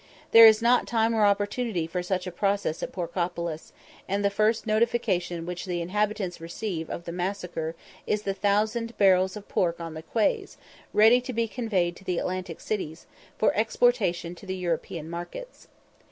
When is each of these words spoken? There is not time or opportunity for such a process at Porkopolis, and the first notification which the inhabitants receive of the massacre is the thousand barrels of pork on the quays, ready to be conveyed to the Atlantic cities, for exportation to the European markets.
There 0.31 0.47
is 0.47 0.63
not 0.63 0.87
time 0.87 1.13
or 1.13 1.23
opportunity 1.27 1.85
for 1.85 2.01
such 2.01 2.25
a 2.25 2.31
process 2.31 2.81
at 2.81 2.91
Porkopolis, 2.91 3.71
and 4.07 4.25
the 4.25 4.31
first 4.31 4.65
notification 4.65 5.45
which 5.45 5.65
the 5.65 5.79
inhabitants 5.79 6.41
receive 6.41 6.89
of 6.89 7.05
the 7.05 7.11
massacre 7.11 7.75
is 8.07 8.23
the 8.23 8.33
thousand 8.33 8.97
barrels 8.97 9.37
of 9.37 9.47
pork 9.47 9.79
on 9.79 9.93
the 9.93 10.01
quays, 10.01 10.57
ready 10.91 11.21
to 11.21 11.33
be 11.33 11.47
conveyed 11.47 11.95
to 11.97 12.03
the 12.03 12.17
Atlantic 12.17 12.61
cities, 12.61 13.05
for 13.37 13.53
exportation 13.55 14.33
to 14.33 14.47
the 14.47 14.57
European 14.57 15.07
markets. 15.07 15.67